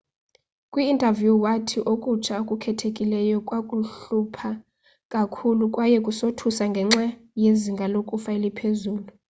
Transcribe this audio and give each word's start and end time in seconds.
kwi 0.71 0.83
interview 0.93 1.33
wathi 1.45 1.79
okutsha 1.93 2.33
okukhethekileyo 2.41 3.37
kwaku 3.47 3.75
hlupha 3.95 4.49
kakhulu 5.13 5.63
kwaye 5.73 5.97
kusothusa 6.05 6.63
ngenxa 6.71 7.05
yezinga 7.41 7.85
lokufa 7.93 8.29
eliphezulu 8.37 9.05